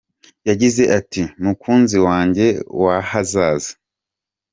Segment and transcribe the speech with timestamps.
[0.49, 2.45] Yagize ati “Mukunzi wanjye
[2.81, 3.71] w’ahazaza….